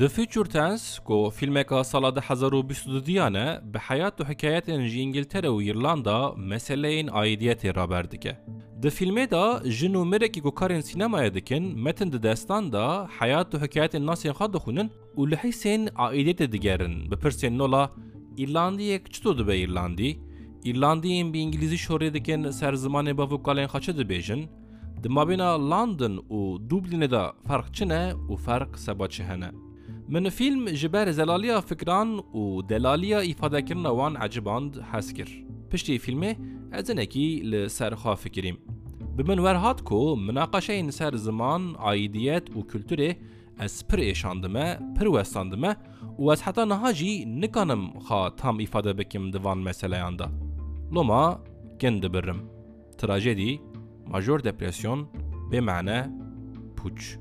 The 0.00 0.08
Future 0.08 0.44
Tense 0.44 0.98
ko 1.04 1.24
ku 1.24 1.30
filmeka 1.30 1.84
sala 1.84 2.08
2022 2.08 3.06
diyane 3.06 3.60
bi 3.64 3.78
hayat 3.78 4.20
û 4.20 4.24
hikayetên 4.24 4.84
ji 4.86 5.00
İngiltere 5.00 5.46
û 5.46 5.62
İrlanda 5.62 6.34
meseleyên 6.36 7.06
aidiyetê 7.06 7.74
raberdike. 7.74 8.36
Di 8.82 8.88
filmê 8.88 9.30
da 9.30 9.62
jin 9.64 9.94
û 9.94 10.08
mirekî 10.08 10.42
ku 10.42 10.54
karên 10.54 10.80
sinemaya 10.80 11.34
dikin, 11.34 11.78
metin 11.78 12.12
di 12.12 12.22
destan 12.22 12.72
da 12.72 13.08
hayat 13.18 13.54
û 13.54 13.60
hikayetên 13.64 14.06
nasên 14.06 14.32
xwe 14.32 14.52
dixunin 14.52 14.90
û 15.16 15.30
li 15.30 15.36
hissên 15.36 15.88
aidiyetê 15.88 16.52
digerin 16.52 17.10
bi 17.10 17.14
pirsên 17.14 17.58
nola 17.58 17.90
İrlandiyek 18.36 19.12
çi 19.12 19.22
to 19.22 19.38
dibe 19.38 19.58
İrlandî? 19.58 20.18
İrlandiyên 20.64 21.32
bi 21.32 21.38
İngilîzî 21.38 21.76
şorê 21.76 22.14
dikin 22.14 22.42
serzimanê 22.44 23.16
bavukalên 23.16 23.66
xwe 23.66 23.80
çi 23.80 23.92
dibêjin? 23.92 24.48
Di 25.02 25.08
London 25.72 26.24
û 26.30 26.68
Dublinê 26.68 27.10
de 27.10 27.24
ferq 27.48 27.72
çi 27.72 27.88
ne 27.88 28.12
û 28.28 28.36
ferq 28.46 28.78
seba? 28.78 29.08
Min 30.10 30.30
film 30.30 30.66
ji 30.68 30.92
ber 30.92 31.06
zelaliya 31.06 31.60
fikran 31.60 32.18
û 32.34 32.68
delaliya 32.68 33.20
îfadekirina 33.22 33.90
wan 33.90 34.14
eciband 34.26 34.74
hes 34.92 35.12
kir. 35.12 35.44
Piştî 35.70 35.98
filmê 35.98 36.36
ez 36.72 36.88
hinekî 36.88 37.50
li 37.50 37.70
ser 37.70 37.92
xwe 37.92 38.16
fikirîm. 38.16 38.56
Bi 39.18 39.22
min 39.22 39.36
werhat 39.36 39.84
ku 39.84 40.16
minaqeşeyên 40.16 40.90
ser 40.90 41.12
ziman, 41.12 41.62
aidiyet 41.78 42.48
û 42.48 42.58
kültürê 42.70 43.16
ez 43.60 43.82
pir 43.88 43.98
êşandime, 43.98 44.66
pir 44.98 45.06
westandime 45.06 45.76
û 46.18 46.32
ez 46.32 46.40
heta 46.46 46.66
niha 46.66 46.92
jî 46.94 47.40
nikanim 47.40 47.84
xwe 48.06 48.36
tam 48.36 48.58
îfade 48.58 48.98
bikim 48.98 49.32
di 49.32 49.44
van 49.44 49.58
meseleyan 49.58 50.18
da. 50.18 50.28
Loma 50.94 51.40
gin 51.80 52.02
dibirim. 52.02 52.40
Trajedî, 52.98 53.60
major 54.06 54.44
depresyon, 54.44 55.08
bêmane, 55.52 56.10
puç. 56.76 57.18